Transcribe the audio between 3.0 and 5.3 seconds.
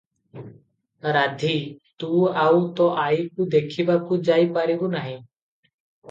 ଆଈକୁ ଦେଖିବାକୁ ଯାଇ ପାରିବୁ ନାହିଁ।